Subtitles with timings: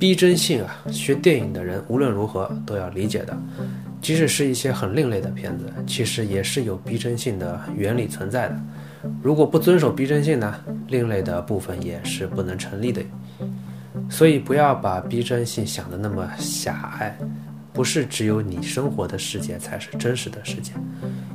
[0.00, 3.38] 逼真性啊，学电影的人无论如何都要理解的。
[4.00, 8.58] 即使是一些很另类的片子，其实也是有逼真性的原理存在的。
[9.22, 10.54] 如果不遵守逼真性呢，
[10.88, 13.02] 另类的部分也是不能成立的。
[14.08, 17.14] 所以不要把逼真性想得那么狭隘，
[17.70, 20.72] 不是只有你生活的世界才是真实的世界。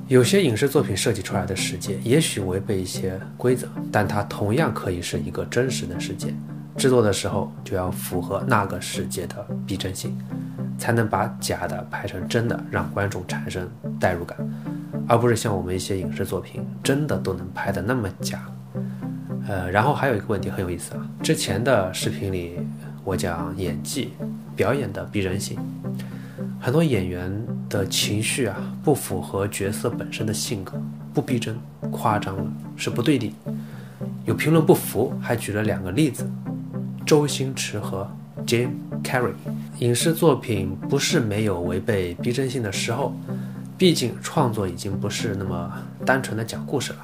[0.08, 6.34] 有些影视作品设计出来的世界，也许违背一些规则，但它同样可以是一个真实的世界。
[6.78, 9.36] 制作的时候就要符合那个世界的
[9.66, 10.18] 逼真性。
[10.78, 13.66] 才能把假的拍成真的，让观众产生
[13.98, 14.38] 代入感，
[15.08, 18.46] 而不是像我们一些影视作品真的都能拍得那么假。
[19.48, 22.60] 呃，然后还有一个问题很有意思啊，之前的视频里
[23.06, 24.12] 我讲演技
[24.54, 25.58] 表演的逼真性，
[26.60, 27.32] 很多演员
[27.70, 30.74] 的情绪啊不符合角色本身的性格，
[31.14, 31.58] 不逼真，
[31.90, 33.34] 夸张了，是不对的。
[34.26, 36.30] 有评论不服，还举了两个例子：
[37.06, 38.10] 周星驰和
[38.46, 38.70] Jim
[39.04, 39.34] Carrey。
[39.80, 43.14] 影视作品不是没有违背逼真性的时候，
[43.78, 45.72] 毕竟创作已经不是那么
[46.06, 47.00] 单纯的讲故事了。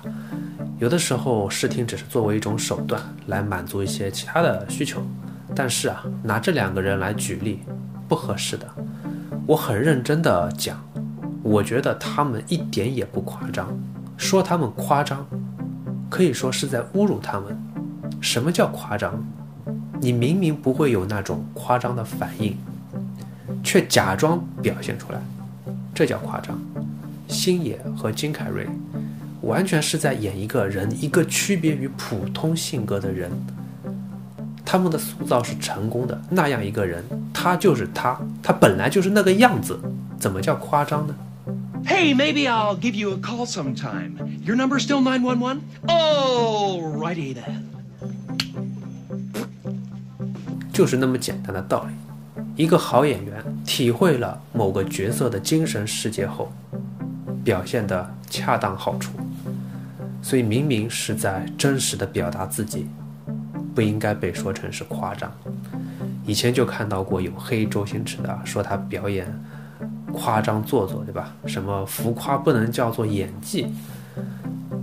[0.80, 5.02] 有的时候视听只是作为一种手段来满足一些其他的需求。
[5.54, 7.60] 但是啊，拿这两个人来举例
[8.08, 8.66] 不合适的。
[9.46, 10.82] 我很认真的讲，
[11.44, 13.78] 我觉得他们一点也不夸张。
[14.16, 15.28] 说他们夸张，
[16.10, 17.62] 可以说是在侮辱他们。
[18.22, 19.22] 什么叫夸张？
[20.02, 22.58] 你明明不会有那种夸张的反应，
[23.64, 25.22] 却假装表现出来，
[25.94, 26.60] 这叫夸张。
[27.28, 28.68] 星爷和金凯瑞
[29.42, 33.32] 完全是在演一个人，一个区别于普通性格的人。
[34.66, 39.80] 他们的塑造是成功的，那样一个人，他就是他，他本来就是那个样子，
[40.20, 41.16] 怎么叫夸张呢
[41.86, 44.14] ？Hey, maybe I'll give you a call sometime.
[44.44, 45.60] Your number still nine one one?
[45.88, 47.71] Oh, righty then.
[50.82, 52.44] 就是那么简单的道理。
[52.56, 56.52] 一个好演员体会了某个角色的精神世界后，
[57.44, 59.12] 表现得恰当好处。
[60.24, 62.88] 所以明明是在真实的表达自己，
[63.76, 65.32] 不应该被说成是夸张。
[66.26, 69.32] 以前就看到过有黑周星驰的，说他表演
[70.12, 71.32] 夸张做作，对吧？
[71.46, 73.72] 什么浮夸不能叫做演技。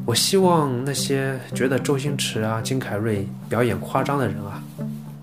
[0.07, 4.63] 我希望那些觉得周星驰啊、金凯瑞表演夸张的人啊。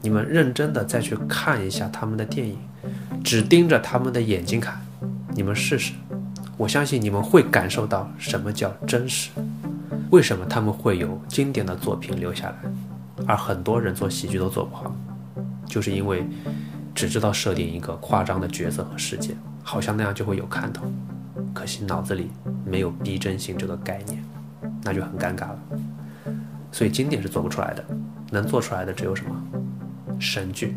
[0.05, 2.59] 你们认真的再去看一下他们的电影，
[3.23, 4.79] 只盯着他们的眼睛看，
[5.33, 5.93] 你们试试，
[6.57, 9.31] 我相信你们会感受到什么叫真实。
[10.11, 12.55] 为什么他们会有经典的作品留下来，
[13.25, 14.95] 而很多人做喜剧都做不好，
[15.65, 16.23] 就是因为
[16.93, 20.85] 只知道设定一个夸张的角色和世界，好像那样就会有看头，
[21.51, 22.29] 可惜脑子里
[22.63, 24.23] 没有逼真性这个概念，
[24.83, 25.59] 那就很尴尬了。
[26.71, 27.83] 所以经典是做不出来的，
[28.29, 29.35] 能做出来的只有什么？
[30.19, 30.75] 神剧。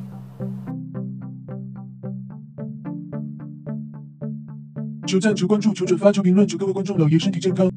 [5.06, 7.70] 求赞、求关注、求转发、求评论，求各位观众老爷身体健康。